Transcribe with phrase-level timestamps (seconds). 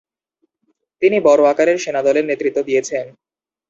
[1.01, 3.05] তিনি বড় আকারের সেনাদলের নেতৃত্ব দিয়েছেন।